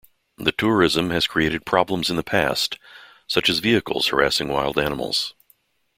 The 0.39 0.51
tourism 0.51 1.11
has 1.11 1.27
created 1.27 1.63
problems 1.63 2.09
in 2.09 2.15
the 2.15 2.23
past, 2.23 2.79
such 3.27 3.49
as 3.49 3.59
vehicles 3.59 4.07
harassing 4.07 4.47
wild 4.47 4.79
animals. 4.79 5.35